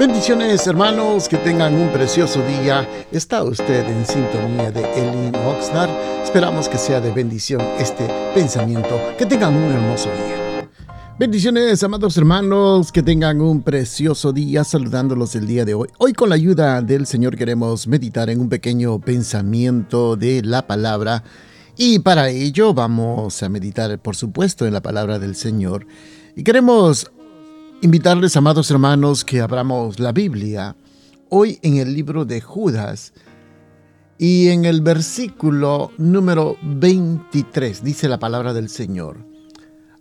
Bendiciones 0.00 0.66
hermanos, 0.66 1.28
que 1.28 1.36
tengan 1.36 1.74
un 1.74 1.92
precioso 1.92 2.40
día. 2.46 2.88
Está 3.12 3.42
usted 3.42 3.86
en 3.86 4.06
sintonía 4.06 4.70
de 4.70 4.80
Elin 4.94 5.36
Oxnard. 5.36 5.90
Esperamos 6.24 6.70
que 6.70 6.78
sea 6.78 7.02
de 7.02 7.12
bendición 7.12 7.60
este 7.78 8.08
pensamiento. 8.32 8.98
Que 9.18 9.26
tengan 9.26 9.54
un 9.54 9.70
hermoso 9.70 10.08
día. 10.08 10.70
Bendiciones, 11.18 11.82
amados 11.82 12.16
hermanos, 12.16 12.90
que 12.90 13.02
tengan 13.02 13.42
un 13.42 13.60
precioso 13.60 14.32
día 14.32 14.64
saludándolos 14.64 15.36
el 15.36 15.46
día 15.46 15.66
de 15.66 15.74
hoy. 15.74 15.88
Hoy 15.98 16.14
con 16.14 16.30
la 16.30 16.36
ayuda 16.36 16.80
del 16.80 17.04
Señor 17.04 17.36
queremos 17.36 17.86
meditar 17.86 18.30
en 18.30 18.40
un 18.40 18.48
pequeño 18.48 18.98
pensamiento 19.00 20.16
de 20.16 20.40
la 20.42 20.66
palabra 20.66 21.24
y 21.76 21.98
para 21.98 22.30
ello 22.30 22.72
vamos 22.72 23.42
a 23.42 23.50
meditar, 23.50 23.98
por 23.98 24.16
supuesto, 24.16 24.66
en 24.66 24.72
la 24.72 24.80
palabra 24.80 25.18
del 25.18 25.36
Señor. 25.36 25.86
Y 26.36 26.42
queremos 26.42 27.10
Invitarles, 27.82 28.36
amados 28.36 28.70
hermanos, 28.70 29.24
que 29.24 29.40
abramos 29.40 29.98
la 29.98 30.12
Biblia 30.12 30.76
hoy 31.30 31.58
en 31.62 31.78
el 31.78 31.94
libro 31.94 32.26
de 32.26 32.42
Judas 32.42 33.14
y 34.18 34.48
en 34.48 34.66
el 34.66 34.82
versículo 34.82 35.90
número 35.96 36.58
23 36.62 37.82
dice 37.82 38.06
la 38.06 38.18
palabra 38.18 38.52
del 38.52 38.68
Señor. 38.68 39.24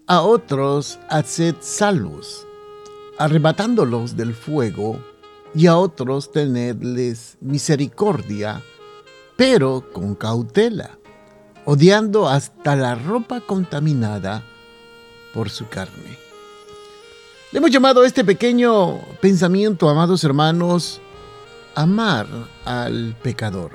A 0.07 0.23
otros 0.23 0.99
haced 1.09 1.55
salvos, 1.61 2.45
arrebatándolos 3.17 4.17
del 4.17 4.33
fuego, 4.33 4.99
y 5.55 5.67
a 5.67 5.77
otros 5.77 6.33
tenedles 6.33 7.37
misericordia, 7.39 8.61
pero 9.37 9.85
con 9.93 10.15
cautela, 10.15 10.99
odiando 11.63 12.27
hasta 12.27 12.75
la 12.75 12.95
ropa 12.95 13.39
contaminada 13.39 14.43
por 15.33 15.49
su 15.49 15.69
carne. 15.69 16.28
Le 17.51 17.57
hemos 17.57 17.71
llamado 17.71 18.03
a 18.03 18.05
este 18.05 18.23
pequeño 18.23 18.99
pensamiento, 19.21 19.89
amados 19.89 20.23
hermanos, 20.23 21.01
amar 21.73 22.27
al 22.63 23.15
pecador. 23.23 23.71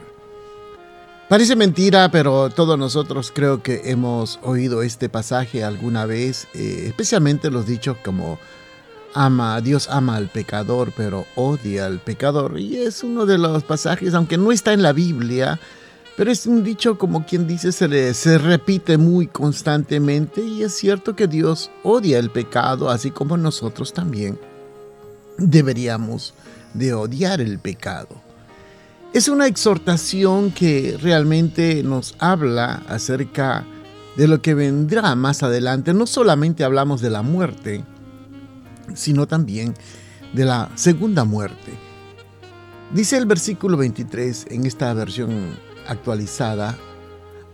Parece 1.29 1.57
mentira, 1.57 2.09
pero 2.13 2.51
todos 2.51 2.79
nosotros 2.79 3.33
creo 3.35 3.65
que 3.65 3.83
hemos 3.87 4.39
oído 4.43 4.83
este 4.83 5.09
pasaje 5.09 5.65
alguna 5.65 6.07
vez, 6.07 6.47
eh, 6.55 6.85
especialmente 6.87 7.51
los 7.51 7.67
dichos 7.67 7.97
como 8.05 8.39
ama, 9.13 9.61
Dios 9.61 9.89
ama 9.91 10.15
al 10.15 10.29
pecador, 10.29 10.93
pero 10.97 11.27
odia 11.35 11.87
al 11.87 11.99
pecador. 11.99 12.61
Y 12.61 12.77
es 12.77 13.03
uno 13.03 13.27
de 13.27 13.39
los 13.39 13.65
pasajes, 13.65 14.15
aunque 14.15 14.39
no 14.39 14.53
está 14.53 14.73
en 14.73 14.83
la 14.83 14.93
Biblia, 14.93 15.59
pero 16.17 16.31
es 16.31 16.47
un 16.47 16.63
dicho 16.63 16.97
como 16.97 17.27
quien 17.27 17.47
dice, 17.47 17.73
se, 17.73 18.15
se 18.15 18.39
repite 18.39 18.99
muy 18.99 19.27
constantemente 19.27 20.43
y 20.43 20.63
es 20.63 20.75
cierto 20.75 21.17
que 21.17 21.27
Dios 21.27 21.71
odia 21.83 22.19
el 22.19 22.31
pecado, 22.31 22.91
así 22.91 23.11
como 23.11 23.37
nosotros 23.37 23.93
también 23.93 24.39
deberíamos 25.39 26.35
de 26.73 26.95
odiar 26.95 27.41
el 27.41 27.59
pecado. 27.59 28.23
Es 29.13 29.29
una 29.29 29.47
exhortación 29.47 30.51
que 30.51 30.99
realmente 31.01 31.83
nos 31.85 32.17
habla 32.19 32.83
acerca 32.89 33.65
de 34.17 34.29
lo 34.29 34.43
que 34.43 34.55
vendrá 34.55 35.15
más 35.15 35.43
adelante. 35.43 35.95
No 35.95 36.07
solamente 36.07 36.65
hablamos 36.65 37.01
de 37.01 37.11
la 37.11 37.23
muerte, 37.23 37.85
sino 38.95 39.27
también 39.27 39.75
de 40.33 40.45
la 40.45 40.69
segunda 40.75 41.25
muerte. 41.25 41.73
Dice 42.93 43.17
el 43.17 43.27
versículo 43.27 43.77
23 43.77 44.47
en 44.51 44.67
esta 44.67 44.93
versión 44.95 45.57
actualizada, 45.87 46.77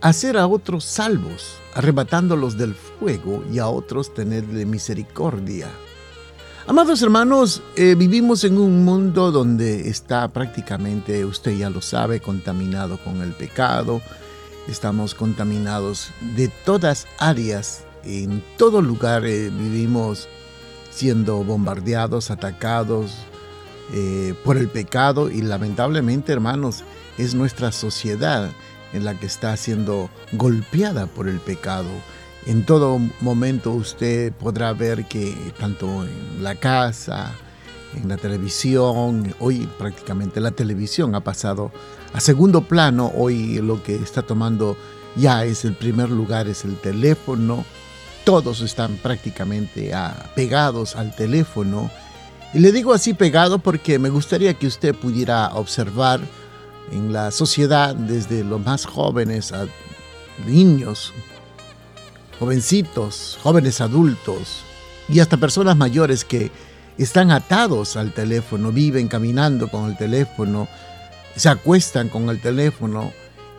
hacer 0.01 0.37
a 0.37 0.47
otros 0.47 0.83
salvos, 0.83 1.55
arrebatándolos 1.73 2.57
del 2.57 2.75
fuego 2.75 3.43
y 3.51 3.59
a 3.59 3.67
otros 3.67 4.13
tenerle 4.13 4.65
misericordia. 4.65 5.67
Amados 6.67 7.01
hermanos, 7.01 7.61
eh, 7.75 7.95
vivimos 7.97 8.43
en 8.43 8.57
un 8.57 8.85
mundo 8.85 9.31
donde 9.31 9.89
está 9.89 10.27
prácticamente, 10.27 11.25
usted 11.25 11.57
ya 11.57 11.69
lo 11.69 11.81
sabe, 11.81 12.19
contaminado 12.19 12.97
con 13.03 13.21
el 13.21 13.33
pecado. 13.33 14.01
Estamos 14.67 15.15
contaminados 15.15 16.11
de 16.35 16.49
todas 16.49 17.07
áreas, 17.17 17.83
en 18.03 18.43
todo 18.57 18.81
lugar 18.81 19.25
eh, 19.25 19.49
vivimos 19.49 20.29
siendo 20.91 21.43
bombardeados, 21.43 22.29
atacados 22.29 23.15
eh, 23.93 24.35
por 24.45 24.57
el 24.57 24.69
pecado 24.69 25.29
y 25.29 25.41
lamentablemente, 25.41 26.31
hermanos, 26.31 26.83
es 27.17 27.35
nuestra 27.35 27.71
sociedad 27.71 28.49
en 28.93 29.05
la 29.05 29.19
que 29.19 29.25
está 29.25 29.55
siendo 29.57 30.09
golpeada 30.33 31.07
por 31.07 31.27
el 31.27 31.39
pecado. 31.39 31.89
En 32.45 32.65
todo 32.65 32.99
momento 33.19 33.71
usted 33.71 34.33
podrá 34.33 34.73
ver 34.73 35.05
que 35.05 35.35
tanto 35.59 36.05
en 36.05 36.43
la 36.43 36.55
casa, 36.55 37.33
en 37.95 38.09
la 38.09 38.17
televisión, 38.17 39.35
hoy 39.39 39.69
prácticamente 39.77 40.39
la 40.39 40.51
televisión 40.51 41.13
ha 41.15 41.23
pasado 41.23 41.71
a 42.13 42.19
segundo 42.19 42.61
plano, 42.61 43.11
hoy 43.15 43.59
lo 43.61 43.83
que 43.83 43.95
está 43.95 44.21
tomando 44.21 44.75
ya 45.15 45.45
es 45.45 45.65
el 45.65 45.73
primer 45.73 46.09
lugar, 46.09 46.47
es 46.47 46.65
el 46.65 46.77
teléfono, 46.77 47.63
todos 48.23 48.61
están 48.61 48.95
prácticamente 48.97 49.91
pegados 50.35 50.95
al 50.95 51.15
teléfono. 51.15 51.89
Y 52.53 52.59
le 52.59 52.71
digo 52.71 52.93
así 52.93 53.13
pegado 53.13 53.59
porque 53.59 53.97
me 53.99 54.09
gustaría 54.09 54.53
que 54.55 54.67
usted 54.67 54.93
pudiera 54.93 55.53
observar 55.53 56.19
en 56.91 57.13
la 57.13 57.31
sociedad, 57.31 57.95
desde 57.95 58.43
los 58.43 58.63
más 58.63 58.85
jóvenes 58.85 59.51
a 59.51 59.67
niños, 60.45 61.13
jovencitos, 62.39 63.37
jóvenes 63.43 63.81
adultos 63.81 64.63
y 65.07 65.19
hasta 65.19 65.37
personas 65.37 65.77
mayores 65.77 66.25
que 66.25 66.51
están 66.97 67.31
atados 67.31 67.95
al 67.95 68.13
teléfono, 68.13 68.71
viven 68.71 69.07
caminando 69.07 69.69
con 69.69 69.89
el 69.89 69.97
teléfono, 69.97 70.67
se 71.35 71.49
acuestan 71.49 72.09
con 72.09 72.29
el 72.29 72.41
teléfono 72.41 73.11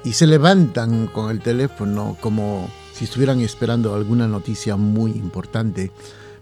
y 0.05 0.13
se 0.13 0.27
levantan 0.27 1.07
con 1.07 1.31
el 1.31 1.41
teléfono 1.41 2.17
como 2.21 2.69
si 2.93 3.05
estuvieran 3.05 3.41
esperando 3.41 3.95
alguna 3.95 4.27
noticia 4.27 4.77
muy 4.77 5.13
importante. 5.13 5.91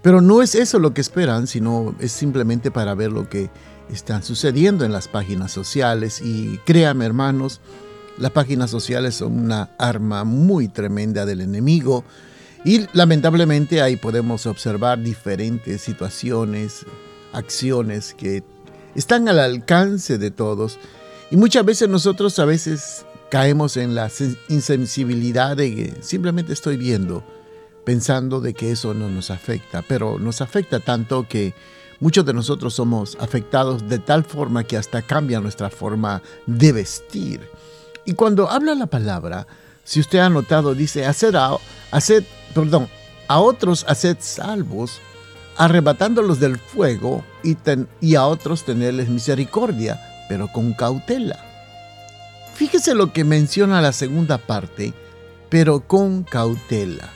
Pero 0.02 0.20
no 0.20 0.42
es 0.42 0.54
eso 0.54 0.78
lo 0.78 0.94
que 0.94 1.00
esperan, 1.00 1.46
sino 1.46 1.94
es 2.00 2.12
simplemente 2.12 2.70
para 2.70 2.94
ver 2.94 3.12
lo 3.12 3.28
que 3.28 3.50
están 3.92 4.22
sucediendo 4.22 4.84
en 4.84 4.92
las 4.92 5.08
páginas 5.08 5.52
sociales 5.52 6.20
y 6.20 6.58
créame 6.64 7.04
hermanos, 7.04 7.60
las 8.18 8.30
páginas 8.32 8.70
sociales 8.70 9.16
son 9.16 9.38
una 9.38 9.70
arma 9.78 10.24
muy 10.24 10.68
tremenda 10.68 11.26
del 11.26 11.40
enemigo 11.40 12.04
y 12.64 12.86
lamentablemente 12.92 13.80
ahí 13.80 13.96
podemos 13.96 14.46
observar 14.46 15.02
diferentes 15.02 15.80
situaciones, 15.80 16.84
acciones 17.32 18.14
que 18.14 18.42
están 18.94 19.28
al 19.28 19.38
alcance 19.38 20.18
de 20.18 20.30
todos 20.30 20.78
y 21.30 21.36
muchas 21.36 21.64
veces 21.64 21.88
nosotros 21.88 22.38
a 22.38 22.44
veces 22.44 23.04
caemos 23.30 23.76
en 23.76 23.94
la 23.94 24.10
insensibilidad 24.48 25.56
de 25.56 25.74
que 25.74 25.94
simplemente 26.02 26.52
estoy 26.52 26.76
viendo, 26.76 27.24
pensando 27.84 28.40
de 28.40 28.52
que 28.52 28.72
eso 28.72 28.92
no 28.92 29.08
nos 29.08 29.30
afecta, 29.30 29.82
pero 29.86 30.18
nos 30.18 30.40
afecta 30.40 30.80
tanto 30.80 31.26
que 31.28 31.54
Muchos 32.00 32.24
de 32.24 32.32
nosotros 32.32 32.72
somos 32.72 33.16
afectados 33.20 33.86
de 33.86 33.98
tal 33.98 34.24
forma 34.24 34.64
que 34.64 34.78
hasta 34.78 35.02
cambia 35.02 35.38
nuestra 35.38 35.68
forma 35.68 36.22
de 36.46 36.72
vestir. 36.72 37.46
Y 38.06 38.14
cuando 38.14 38.48
habla 38.50 38.74
la 38.74 38.86
palabra, 38.86 39.46
si 39.84 40.00
usted 40.00 40.20
ha 40.20 40.30
notado, 40.30 40.74
dice, 40.74 41.04
hacer 41.04 41.36
a, 41.36 41.58
perdón, 42.54 42.88
a 43.28 43.38
otros 43.40 43.84
haced 43.86 44.16
salvos, 44.20 44.98
arrebatándolos 45.58 46.40
del 46.40 46.58
fuego 46.58 47.22
y, 47.44 47.56
y 48.00 48.14
a 48.14 48.26
otros 48.26 48.64
tenerles 48.64 49.10
misericordia, 49.10 50.00
pero 50.26 50.48
con 50.48 50.72
cautela. 50.72 51.38
Fíjese 52.54 52.94
lo 52.94 53.12
que 53.12 53.24
menciona 53.24 53.82
la 53.82 53.92
segunda 53.92 54.38
parte, 54.38 54.94
pero 55.50 55.86
con 55.86 56.22
cautela. 56.22 57.10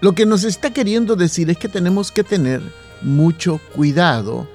Lo 0.00 0.14
que 0.14 0.24
nos 0.24 0.44
está 0.44 0.72
queriendo 0.72 1.14
decir 1.14 1.50
es 1.50 1.58
que 1.58 1.68
tenemos 1.68 2.10
que 2.10 2.24
tener 2.24 2.62
mucho 3.02 3.60
cuidado 3.74 4.48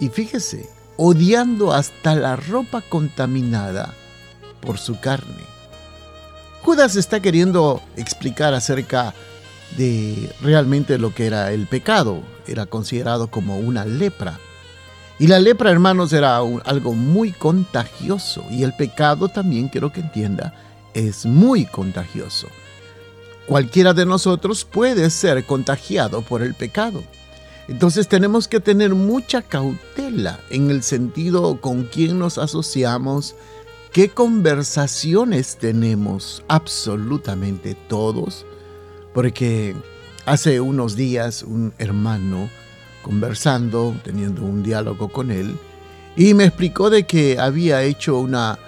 y 0.00 0.08
fíjese, 0.08 0.68
odiando 0.96 1.72
hasta 1.72 2.14
la 2.14 2.36
ropa 2.36 2.82
contaminada 2.82 3.94
por 4.60 4.78
su 4.78 5.00
carne. 5.00 5.44
Judas 6.62 6.96
está 6.96 7.20
queriendo 7.20 7.80
explicar 7.96 8.52
acerca 8.52 9.14
de 9.76 10.30
realmente 10.42 10.98
lo 10.98 11.14
que 11.14 11.26
era 11.26 11.52
el 11.52 11.66
pecado. 11.66 12.22
Era 12.46 12.66
considerado 12.66 13.28
como 13.28 13.58
una 13.58 13.84
lepra. 13.84 14.38
Y 15.18 15.28
la 15.28 15.38
lepra, 15.38 15.70
hermanos, 15.70 16.12
era 16.12 16.36
algo 16.36 16.92
muy 16.92 17.32
contagioso. 17.32 18.44
Y 18.50 18.64
el 18.64 18.74
pecado 18.74 19.28
también, 19.28 19.68
quiero 19.68 19.92
que 19.92 20.00
entienda, 20.00 20.54
es 20.92 21.24
muy 21.24 21.66
contagioso. 21.66 22.48
Cualquiera 23.46 23.94
de 23.94 24.04
nosotros 24.04 24.64
puede 24.64 25.08
ser 25.10 25.46
contagiado 25.46 26.22
por 26.22 26.42
el 26.42 26.54
pecado. 26.54 27.02
Entonces 27.68 28.06
tenemos 28.06 28.46
que 28.46 28.60
tener 28.60 28.94
mucha 28.94 29.42
cautela 29.42 30.38
en 30.50 30.70
el 30.70 30.82
sentido 30.82 31.60
con 31.60 31.84
quién 31.84 32.18
nos 32.18 32.38
asociamos, 32.38 33.34
qué 33.92 34.10
conversaciones 34.10 35.56
tenemos, 35.56 36.44
absolutamente 36.46 37.74
todos, 37.88 38.46
porque 39.12 39.74
hace 40.26 40.60
unos 40.60 40.94
días 40.94 41.42
un 41.42 41.72
hermano 41.78 42.48
conversando, 43.02 43.96
teniendo 44.04 44.42
un 44.42 44.62
diálogo 44.62 45.08
con 45.08 45.30
él, 45.30 45.58
y 46.16 46.34
me 46.34 46.44
explicó 46.44 46.88
de 46.88 47.04
que 47.04 47.38
había 47.38 47.82
hecho 47.82 48.18
una, 48.18 48.58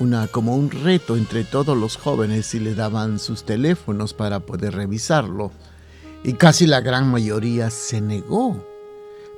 una 0.00 0.26
como 0.28 0.54
un 0.54 0.70
reto 0.70 1.16
entre 1.16 1.44
todos 1.44 1.76
los 1.76 1.96
jóvenes 1.96 2.54
y 2.54 2.60
le 2.60 2.74
daban 2.74 3.18
sus 3.18 3.44
teléfonos 3.44 4.14
para 4.14 4.40
poder 4.40 4.74
revisarlo. 4.74 5.50
Y 6.24 6.32
casi 6.32 6.66
la 6.66 6.80
gran 6.80 7.08
mayoría 7.10 7.70
se 7.70 8.00
negó. 8.00 8.66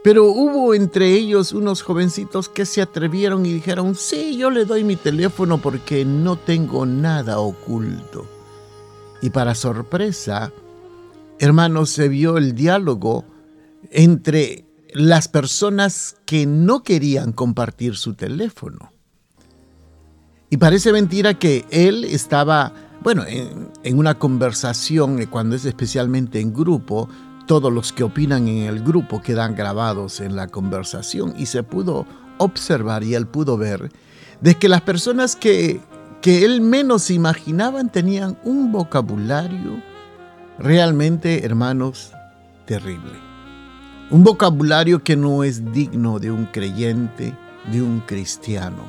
Pero 0.03 0.27
hubo 0.27 0.73
entre 0.73 1.13
ellos 1.13 1.53
unos 1.53 1.83
jovencitos 1.83 2.49
que 2.49 2.65
se 2.65 2.81
atrevieron 2.81 3.45
y 3.45 3.53
dijeron, 3.53 3.97
sí, 3.97 4.37
yo 4.37 4.51
le 4.51 4.65
doy 4.65 4.85
mi 4.85 4.95
teléfono 4.95 5.59
porque 5.59 6.05
no 6.05 6.37
tengo 6.37 6.87
nada 6.87 7.41
oculto. 7.41 8.25
Y 9.21 9.31
para 9.31 9.57
sorpresa, 9.57 10.53
hermanos, 11.41 11.91
se 11.91 12.09
vio 12.09 12.39
el 12.39 12.55
diálogo 12.55 13.25
entre 13.91 14.65
las 14.95 15.27
personas 15.27 16.17
que 16.25 16.47
no 16.47 16.85
querían 16.85 17.33
compartir 17.33 17.97
su 17.97 18.15
teléfono. 18.15 18.93
Y 20.51 20.59
parece 20.59 20.93
mentira 20.93 21.35
que 21.35 21.65
él 21.71 22.05
estaba, 22.05 22.73
bueno, 23.03 23.25
en, 23.27 23.99
una 23.99 24.15
conversación, 24.15 25.21
eh, 25.21 25.27
cuando 25.27 25.57
es 25.57 25.65
especialmente 25.65 26.41
en 26.41 26.53
grupo, 26.53 27.09
todos 27.47 27.73
los 27.73 27.93
que 27.93 28.03
opinan 28.03 28.49
en 28.49 28.65
el 28.65 28.83
grupo 28.83 29.23
quedan 29.23 29.55
grabados 29.55 30.21
en 30.21 30.35
la 30.35 30.49
conversación 30.49 31.35
y 31.37 31.47
se 31.47 31.63
pudo 31.63 32.07
observar 32.39 33.05
y 33.05 33.15
él 33.15 33.27
pudo 33.27 33.57
ver 33.57 33.91
de 34.41 34.55
que 34.57 34.69
las 34.69 34.83
personas 34.83 35.37
que, 35.37 35.81
que 36.21 36.45
él 36.45 36.61
menos 36.61 37.11
imaginaban 37.11 37.91
tenían 37.91 38.37
un 38.43 38.73
vocabulario 38.73 39.83
realmente, 40.59 41.45
hermanos, 41.45 42.13
terrible. 42.65 43.13
Un 44.11 44.25
vocabulario 44.25 45.03
que 45.03 45.17
no 45.17 45.45
es 45.45 45.73
digno 45.73 46.19
de 46.19 46.31
un 46.31 46.47
creyente, 46.47 47.37
de 47.71 47.83
un 47.83 48.01
cristiano. 48.01 48.85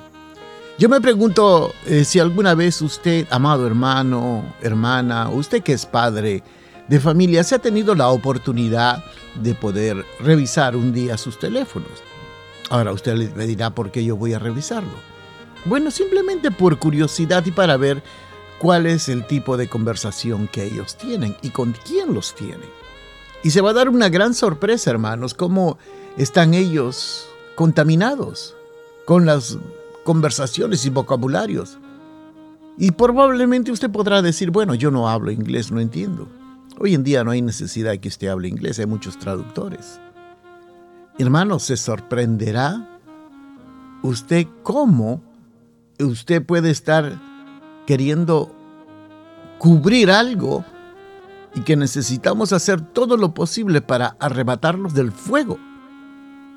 Yo 0.80 0.90
me 0.90 1.02
pregunto 1.02 1.74
eh, 1.88 2.06
si 2.06 2.20
alguna 2.20 2.54
vez 2.54 2.84
usted, 2.84 3.26
amado 3.32 3.66
hermano, 3.66 4.54
hermana, 4.62 5.28
usted 5.28 5.64
que 5.64 5.74
es 5.74 5.88
padre 5.88 6.44
de 6.88 7.00
familia, 7.00 7.44
se 7.44 7.56
ha 7.56 7.60
tenido 7.60 7.96
la 7.96 8.10
oportunidad 8.10 9.04
de 9.42 9.56
poder 9.56 10.06
revisar 10.20 10.76
un 10.76 10.94
día 10.94 11.18
sus 11.18 11.40
teléfonos. 11.40 11.90
Ahora 12.70 12.92
usted 12.92 13.34
me 13.36 13.48
dirá 13.48 13.72
por 13.72 13.90
qué 13.90 14.06
yo 14.06 14.16
voy 14.18 14.34
a 14.34 14.40
revisarlo. 14.40 14.92
Bueno, 15.66 15.90
simplemente 15.90 16.52
por 16.52 16.78
curiosidad 16.78 17.44
y 17.48 17.52
para 17.52 17.76
ver 17.76 18.04
cuál 18.60 18.86
es 18.86 19.10
el 19.10 19.26
tipo 19.26 19.58
de 19.58 19.68
conversación 19.68 20.48
que 20.48 20.64
ellos 20.64 20.96
tienen 20.96 21.36
y 21.42 21.50
con 21.50 21.74
quién 21.88 22.14
los 22.14 22.36
tienen. 22.36 22.70
Y 23.42 23.50
se 23.50 23.62
va 23.62 23.72
a 23.72 23.74
dar 23.74 23.90
una 23.90 24.10
gran 24.10 24.36
sorpresa, 24.36 24.92
hermanos, 24.92 25.34
cómo 25.34 25.80
están 26.18 26.54
ellos 26.54 27.28
contaminados 27.56 28.56
con 29.06 29.26
las 29.26 29.58
conversaciones 30.08 30.86
y 30.86 30.90
vocabularios. 30.90 31.78
Y 32.78 32.92
probablemente 32.92 33.74
usted 33.74 33.92
podrá 33.92 34.22
decir, 34.22 34.52
bueno, 34.52 34.74
yo 34.74 34.90
no 34.90 35.10
hablo 35.10 35.32
inglés, 35.32 35.70
no 35.70 35.82
entiendo. 35.82 36.30
Hoy 36.80 36.94
en 36.94 37.04
día 37.04 37.26
no 37.26 37.32
hay 37.32 37.42
necesidad 37.42 37.92
de 37.92 38.00
que 38.00 38.08
usted 38.08 38.30
hable 38.30 38.48
inglés, 38.48 38.80
hay 38.80 38.86
muchos 38.86 39.20
traductores. 39.20 40.00
Hermanos, 41.20 41.64
se 41.64 41.76
sorprenderá 41.76 42.88
usted 44.02 44.48
cómo 44.64 45.22
usted 46.00 46.42
puede 46.42 46.70
estar 46.70 47.20
queriendo 47.86 48.56
cubrir 49.58 50.10
algo 50.10 50.64
y 51.54 51.64
que 51.64 51.76
necesitamos 51.76 52.54
hacer 52.54 52.80
todo 52.80 53.18
lo 53.18 53.34
posible 53.34 53.82
para 53.82 54.16
arrebatarlos 54.22 54.94
del 54.94 55.12
fuego. 55.12 55.60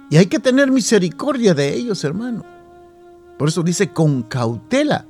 Y 0.09 0.19
hay 0.19 0.27
que 0.27 0.39
tener 0.39 0.71
misericordia 0.71 1.53
de 1.53 1.75
ellos, 1.75 2.05
hermano. 2.05 2.60
Por 3.41 3.49
eso 3.49 3.63
dice 3.63 3.89
con 3.89 4.23
cautela, 4.23 5.07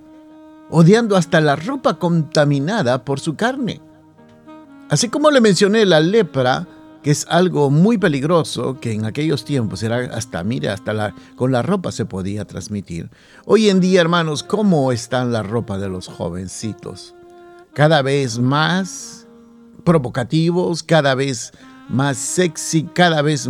odiando 0.71 1.17
hasta 1.17 1.41
la 1.41 1.57
ropa 1.57 1.99
contaminada 1.99 3.05
por 3.05 3.19
su 3.19 3.35
carne. 3.35 3.81
Así 4.89 5.09
como 5.09 5.33
le 5.33 5.41
mencioné 5.41 5.85
la 5.85 5.99
lepra, 5.99 6.69
que 7.03 7.11
es 7.11 7.27
algo 7.29 7.71
muy 7.71 7.99
peligroso, 7.99 8.79
que 8.79 8.93
en 8.93 9.05
aquellos 9.05 9.45
tiempos 9.45 9.83
era 9.83 10.15
hasta, 10.15 10.45
mire, 10.45 10.69
hasta 10.69 10.93
la, 10.93 11.13
con 11.35 11.51
la 11.51 11.63
ropa 11.63 11.91
se 11.91 12.05
podía 12.05 12.45
transmitir. 12.45 13.11
Hoy 13.47 13.69
en 13.69 13.81
día, 13.81 14.01
hermanos, 14.01 14.45
¿cómo 14.45 14.93
están 14.93 15.33
la 15.33 15.43
ropa 15.43 15.79
de 15.79 15.89
los 15.89 16.07
jovencitos? 16.07 17.17
Cada 17.75 18.01
vez 18.01 18.39
más 18.39 19.27
provocativos, 19.83 20.85
cada 20.85 21.17
vez 21.17 21.51
más 21.91 22.17
sexy, 22.17 22.85
cada 22.85 23.21
vez 23.23 23.49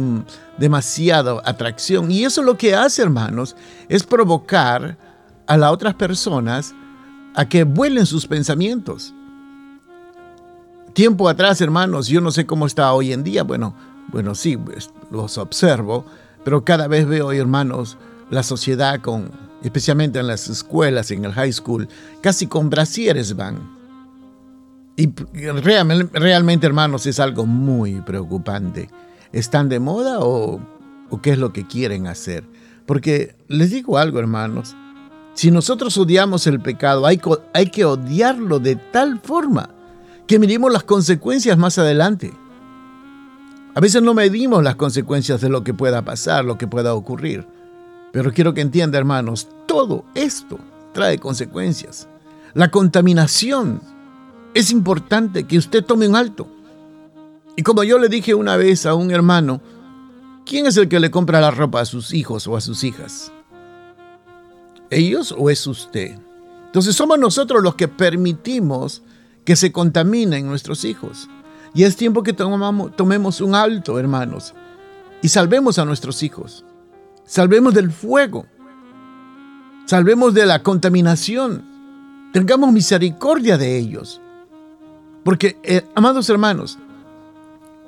demasiado 0.59 1.43
atracción. 1.45 2.11
Y 2.11 2.25
eso 2.25 2.43
lo 2.43 2.57
que 2.57 2.75
hace, 2.75 3.03
hermanos, 3.03 3.55
es 3.89 4.03
provocar 4.03 4.97
a 5.47 5.57
las 5.57 5.71
otras 5.73 5.95
personas 5.95 6.75
a 7.35 7.49
que 7.49 7.65
vuelen 7.65 8.07
sus 8.07 8.27
pensamientos. 8.27 9.15
Tiempo 10.93 11.29
atrás, 11.29 11.61
hermanos, 11.61 12.09
yo 12.09 12.21
no 12.21 12.31
sé 12.31 12.47
cómo 12.47 12.67
está 12.67 12.93
hoy 12.93 13.13
en 13.13 13.23
día, 13.23 13.45
bueno, 13.45 13.75
bueno, 14.09 14.35
sí, 14.35 14.59
los 15.11 15.39
observo, 15.39 16.05
pero 16.45 16.65
cada 16.65 16.89
vez 16.89 17.07
veo, 17.07 17.31
hermanos, 17.31 17.97
la 18.29 18.43
sociedad 18.43 19.01
con, 19.01 19.31
especialmente 19.63 20.19
en 20.19 20.27
las 20.27 20.49
escuelas, 20.49 21.13
en 21.13 21.25
el 21.25 21.33
high 21.33 21.53
school, 21.53 21.89
casi 22.21 22.49
con 22.49 22.71
brasieres 22.71 23.37
van 23.37 23.80
y 24.97 25.13
realmente, 25.37 26.67
hermanos, 26.67 27.07
es 27.07 27.21
algo 27.21 27.47
muy 27.47 28.01
preocupante. 28.03 28.91
¿Están 29.33 29.69
de 29.69 29.81
moda 29.81 30.19
o, 30.21 30.61
qué 31.23 31.31
es 31.31 31.39
lo 31.39 31.53
que 31.53 31.67
quieren 31.67 32.07
hacer? 32.07 32.45
Porque 32.87 33.37
les 33.49 33.71
digo 33.71 33.99
algo, 33.99 34.19
hermanos. 34.19 34.77
Si 35.35 35.51
nosotros 35.51 35.97
odiamos 35.97 36.47
el 36.47 36.61
pecado, 36.61 37.07
hay, 37.07 37.21
hay 37.55 37.71
que 37.71 37.85
odiarlo 37.85 38.59
de 38.59 38.77
tal 38.77 39.21
forma 39.21 39.71
que 40.27 40.39
miremos 40.39 40.73
las 40.73 40.83
consecuencias 40.83 41.57
más 41.57 41.79
adelante. 41.79 42.33
A 43.75 43.81
veces 43.81 44.03
no 44.03 44.15
medimos 44.15 44.63
las 44.63 44.75
consecuencias 44.75 45.41
de 45.41 45.49
lo 45.49 45.63
que 45.63 45.73
pueda 45.73 46.05
pasar, 46.05 46.45
lo 46.45 46.59
que 46.59 46.67
pueda 46.67 46.95
ocurrir. 46.95 47.47
Pero 48.13 48.33
quiero 48.33 48.53
que 48.53 48.61
entienda, 48.61 48.99
hermanos, 48.99 49.49
todo 49.67 50.05
esto 50.15 50.59
trae 50.93 51.19
consecuencias. 51.19 52.09
La 52.55 52.71
contaminación 52.71 53.81
es 54.55 54.71
importante 54.71 55.45
que 55.45 55.59
usted 55.59 55.85
tome 55.85 56.09
un 56.09 56.17
alto. 56.17 56.49
Y 57.57 57.63
como 57.63 57.85
yo 57.85 57.99
le 57.99 58.09
dije 58.09 58.35
una 58.35 58.57
vez 58.57 58.87
a 58.87 58.95
un 58.95 59.11
hermano, 59.11 59.61
¿quién 60.47 60.67
es 60.67 60.77
el 60.77 60.89
que 60.89 61.01
le 61.01 61.11
compra 61.11 61.41
la 61.41 61.51
ropa 61.51 61.81
a 61.81 61.85
sus 61.85 62.13
hijos 62.13 62.47
o 62.47 62.57
a 62.57 62.61
sus 62.61 62.85
hijas? 62.85 63.33
¿Ellos 64.91 65.35
o 65.37 65.51
es 65.51 65.67
usted? 65.67 66.19
Entonces 66.67 66.97
somos 66.97 67.19
nosotros 67.19 67.63
los 67.63 67.75
que 67.75 67.89
permitimos 67.89 69.03
que 69.45 69.57
se 69.57 69.73
contaminen 69.73 70.47
nuestros 70.47 70.85
hijos. 70.85 71.29
Y 71.75 71.85
es 71.85 71.97
tiempo 71.97 72.23
que 72.23 72.33
tomamos, 72.33 72.97
tomemos 72.97 73.41
un 73.41 73.55
alto, 73.55 73.99
hermanos, 73.99 74.55
y 75.23 75.29
salvemos 75.29 75.79
a 75.79 75.85
nuestros 75.85 76.23
hijos. 76.23 76.65
Salvemos 77.25 77.75
del 77.75 77.93
fuego. 77.93 78.47
Salvemos 79.87 80.35
de 80.35 80.47
la 80.47 80.63
contaminación. 80.63 81.65
Tengamos 82.33 82.73
misericordia 82.73 83.57
de 83.57 83.79
ellos. 83.79 84.21
Porque, 85.25 85.59
eh, 85.63 85.87
amados 85.95 86.29
hermanos, 86.31 86.79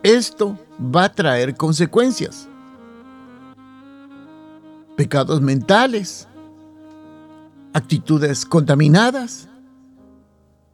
esto 0.02 0.58
va 0.78 1.04
a 1.04 1.12
traer 1.12 1.56
consecuencias. 1.56 2.48
Pecados 4.96 5.40
mentales, 5.40 6.28
actitudes 7.72 8.44
contaminadas, 8.44 9.48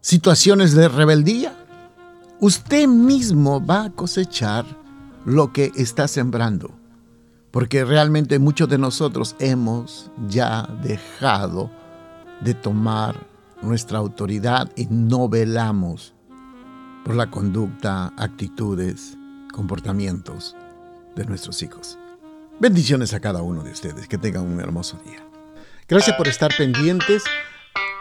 situaciones 0.00 0.75
de 0.75 0.88
rebeldía. 0.88 1.55
Usted 2.41 2.87
mismo 2.88 3.65
va 3.65 3.85
a 3.85 3.91
cosechar 3.91 4.65
lo 5.25 5.53
que 5.53 5.73
está 5.77 6.09
sembrando. 6.09 6.71
Porque 7.50 7.85
realmente 7.85 8.38
muchos 8.38 8.69
de 8.69 8.79
nosotros 8.79 9.37
hemos 9.38 10.11
ya 10.29 10.69
dejado 10.83 11.71
de 12.41 12.55
tomar 12.55 13.27
nuestra 13.62 13.99
autoridad 13.99 14.71
y 14.77 14.87
no 14.87 15.29
velamos 15.29 16.15
por 17.09 17.17
la 17.17 17.31
conducta, 17.31 18.12
actitudes, 18.19 19.17
comportamientos 19.55 20.55
de 21.17 21.25
nuestros 21.25 21.62
hijos. 21.62 21.99
Bendiciones 22.61 23.15
a 23.15 23.21
cada 23.21 23.41
uno 23.41 23.62
de 23.62 23.71
ustedes, 23.71 24.07
que 24.07 24.19
tengan 24.19 24.43
un 24.43 24.61
hermoso 24.61 25.00
día. 25.07 25.27
Gracias 25.88 26.15
por 26.19 26.29
estar 26.29 26.55
pendientes 26.55 27.25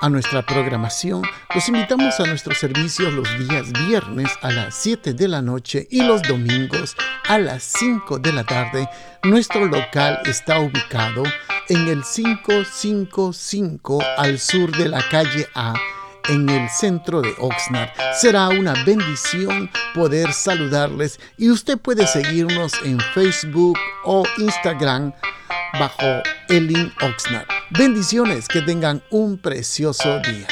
a 0.02 0.10
nuestra 0.10 0.46
programación. 0.46 1.22
Los 1.56 1.70
invitamos 1.70 2.20
a 2.20 2.26
nuestros 2.26 2.58
servicios 2.58 3.14
los 3.14 3.30
días 3.48 3.72
viernes 3.88 4.30
a 4.42 4.52
las 4.52 4.76
7 4.76 5.14
de 5.14 5.28
la 5.30 5.42
noche 5.42 5.88
y 5.90 6.04
los 6.04 6.22
domingos 6.24 6.98
a 7.30 7.38
las 7.38 7.64
5 7.64 8.20
de 8.20 8.34
la 8.34 8.44
tarde. 8.44 8.90
Nuestro 9.24 9.68
local 9.68 10.20
está 10.26 10.60
ubicado 10.60 11.24
en 11.70 11.88
el 11.88 12.04
555 12.04 14.00
al 14.18 14.38
sur 14.38 14.76
de 14.76 14.90
la 14.90 15.02
calle 15.08 15.48
A 15.56 15.76
en 16.28 16.50
el 16.50 16.70
centro 16.70 17.22
de 17.22 17.34
Oxnard. 17.40 17.90
Será 18.14 18.50
una 18.50 18.74
bendición 18.86 19.70
poder 19.94 20.34
saludarles 20.34 21.20
y 21.38 21.50
usted 21.50 21.78
puede 21.78 22.08
seguirnos 22.08 22.74
en 22.84 23.00
Facebook 23.14 23.78
o 24.04 24.24
Instagram 24.38 25.14
bajo 25.80 26.22
Elin 26.50 26.92
Oxnard. 27.02 27.48
Bendiciones, 27.72 28.48
que 28.48 28.62
tengan 28.62 29.04
un 29.10 29.38
precioso 29.38 30.20
día. 30.20 30.48